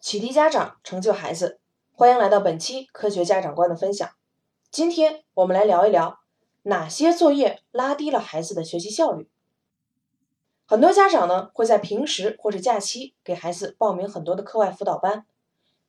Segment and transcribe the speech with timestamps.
[0.00, 1.60] 启迪家长，成就孩子，
[1.92, 4.08] 欢迎来到本期科学家长观的分享。
[4.70, 6.20] 今天我们来聊一聊
[6.62, 9.28] 哪些作业拉低了孩子的学习效率。
[10.64, 15.26] 很多家长呢会在平时或者假期给孩子报名很多的课外辅导班，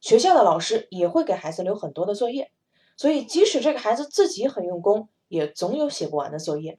[0.00, 2.52] 学校的老师也会给孩子留很多的作业，
[2.96, 6.78] 所以即使这个孩子自己很用功，也总有写不完的作业。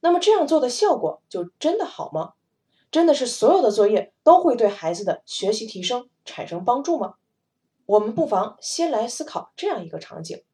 [0.00, 2.32] 那么这样做的效果就真的好吗？
[2.90, 7.14] 真的是所有的作业都会对孩子的学习提升产生帮助吗？
[7.84, 10.44] 我们不妨先来思考这样一个场景：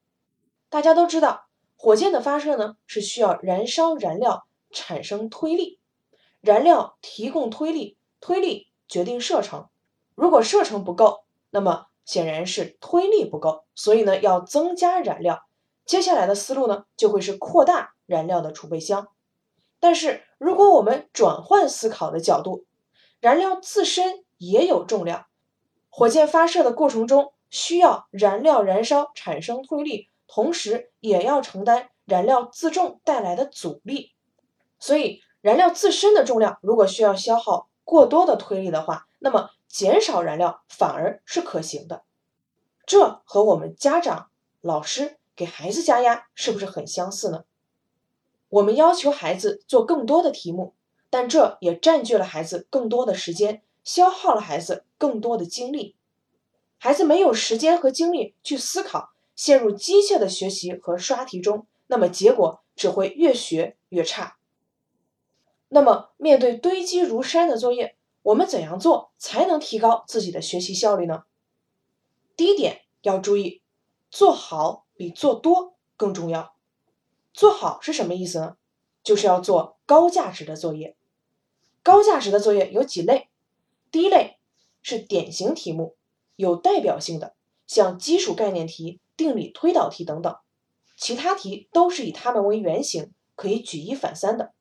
[0.71, 5.79] 大家都知道，火箭的发射呢是需要燃烧燃料产生推力，
[6.41, 9.69] 燃料提供推力，推力决定射程。
[10.15, 15.43] 如果射程不够，那么显然是推力不够，所以呢要增加燃料。
[15.85, 19.09] 接下来的思路呢就会是扩大燃料的储备箱。
[19.79, 22.65] 但是，如果我们转换思考的角度，
[23.21, 25.27] 燃料自身也有重量，
[25.89, 34.13] 火箭发射的过程中需要燃料燃烧产生推力，同时也要承担燃料自重带来的阻力。
[34.79, 42.03] 所以，燃料自身的重量如果需要消耗过多的推力的话，那么减少燃料反而是可行的。
[42.85, 44.29] 这和我们家长、
[44.61, 47.45] 老师给孩子加压是不是很相似呢？
[48.49, 50.76] 我们要求孩子做更多的题目，
[51.11, 55.95] 但这也占据了孩子更多的时间，消耗了孩子更多的精力。
[56.79, 64.37] 孩子没有时间和精力去思考，陷入机械的学习和刷题中，那么结果只会越学越差。
[65.69, 71.25] 那么，面对堆积如山的作业，我们怎样做才能提高自己的学习效率呢？
[72.37, 73.63] 第一点要注意，
[74.11, 76.55] 做好比做多更重要。
[77.33, 78.57] 做好是什么意思呢？
[79.03, 80.96] 就是要做高价值的作业。
[81.87, 83.29] 高价值的作业有几类？
[83.93, 84.41] 第一类
[84.83, 85.95] 是典型题目，
[86.35, 90.37] 有代表性的，像基础概念题、定理推导题等等。
[90.97, 94.53] 其他题都是以它们为原型，可以举一反三的。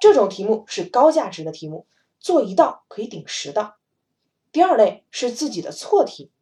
[0.00, 1.86] 这种题目是高价值的题目，
[2.18, 3.76] 做一道可以顶十道。
[4.50, 6.32] 第二类是自己的错题，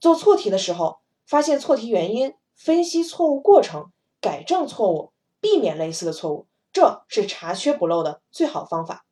[0.00, 3.92] 做错题的时候，发现错题原因，分析错误过程。
[4.22, 9.04] 改正错误，避免类似的错误，这是查缺补漏的最好方法。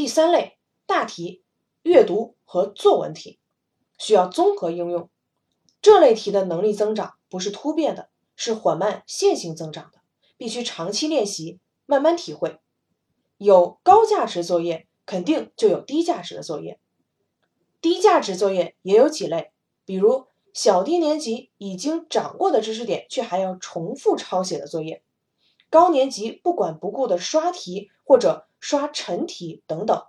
[0.00, 0.56] 第三类
[0.86, 1.44] 大题、
[1.82, 3.38] 阅读和作文题
[3.98, 5.10] 需要综合应用。
[5.82, 10.00] 这类题的能力增长不是突变的，是缓慢线性增长的，
[10.38, 12.60] 必须长期练习，慢慢体会。
[13.36, 16.80] 有高价值作业，肯定就有低价值的作业。
[17.82, 19.52] 低价值作业也有几类，
[19.84, 20.28] 比如。
[20.54, 25.02] 小低年级已经掌握的知识点，却还要重复抄写的作业；
[25.68, 30.06] 高年级不管不顾的刷题或者刷晨题等等。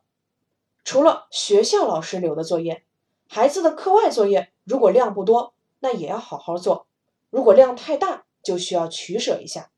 [0.84, 2.86] 除了学校老师留的作业，
[3.28, 6.86] 孩子的课外作业如果量不多，那也要好好做；
[7.32, 9.72] 如果量太大，就需要取舍一下。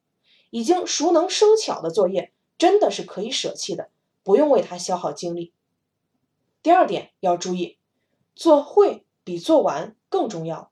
[0.50, 3.89] 已经熟能生巧的作业，真的是可以舍弃的，
[4.23, 5.53] 不用为它消耗精力。
[6.62, 7.78] 第二点要注意，
[8.35, 9.95] 做会比做完。
[10.09, 10.72] 更重要，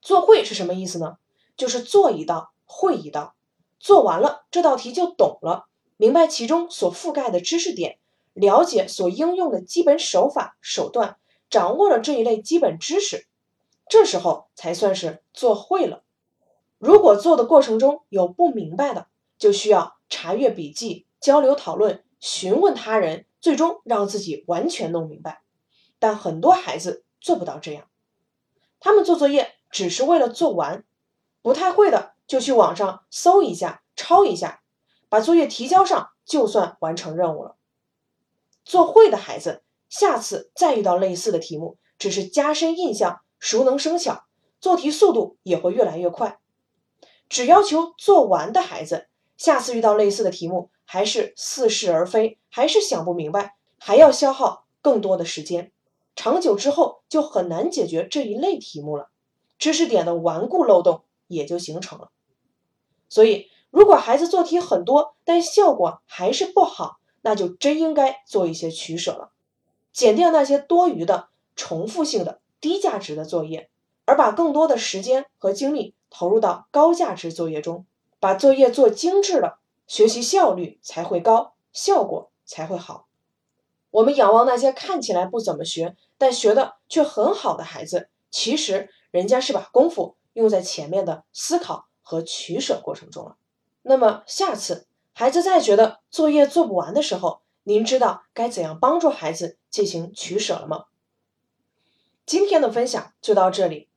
[0.00, 1.18] 做会是什么意思呢？
[1.54, 3.34] 就是做一道会一道，
[3.78, 5.66] 做完了这道题就懂了，
[6.02, 8.00] 明白其中所覆盖的知识点，
[8.32, 11.16] 了解所应用的基本手法手段，
[11.48, 13.28] 掌握了这一类基本知识，
[13.88, 16.02] 这时候才算是做会了。
[16.78, 19.06] 如果做的过程中有不明白的，
[19.38, 25.42] 就需要查阅笔记、交流讨论、询问他人，最终让自己完全弄明白。
[26.00, 27.86] 但很多孩子做不到这样。
[28.80, 30.84] 他们做作业只是为了做完，
[31.42, 34.61] 不太会的就去网上搜一下、抄一下，
[35.12, 37.56] 把作业提交上，就算完成任务了。
[38.64, 44.24] 做会的孩子，下次再遇到类似的题目，只是加深印象、熟能生巧，
[44.58, 46.40] 做题速度也会越来越快。
[47.28, 55.72] 只要求做完的孩子，下次遇到类似的题目，还是似是而非，还是想不明白，还要消耗更多的时间。
[56.16, 59.10] 长久之后就很难解决这一类题目了，
[59.58, 62.10] 知识点的顽固漏洞也就形成了。
[63.10, 69.30] 所以，如果孩子做题很多，但效果还是不好，那就真应该做一些取舍了，
[69.94, 73.70] 减掉那些多余的、重复性的、低价值的作业，
[74.04, 77.86] 而把更多的时间和精力投入到高价值作业中，
[78.20, 83.06] 把作业做精致了，学习效率才会高，效果才会好。
[83.90, 93.36] 我们仰望那些看起来不怎么学，但学的却很好的孩子，其实人家是把功夫用在前面的思考和取舍过程中了。
[93.82, 100.86] 那么下次孩子再觉得作业做不完的时候，您知道该怎样帮助孩子进行取舍了吗？
[102.24, 103.88] 今天的分享就到这里，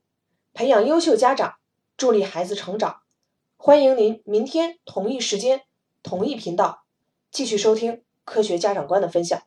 [0.54, 1.56] 培养优秀家长，
[1.96, 3.02] 助力孩子成长。
[3.58, 5.64] 欢迎您明天同一时间、
[6.04, 6.84] 同一频道
[7.32, 9.42] 继续收听科学家长观的分享。